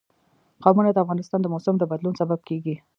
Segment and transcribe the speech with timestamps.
[0.63, 2.75] قومونه د افغانستان د موسم د بدلون سبب کېږي.